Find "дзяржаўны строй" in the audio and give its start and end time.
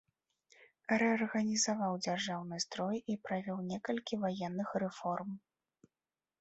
2.07-2.97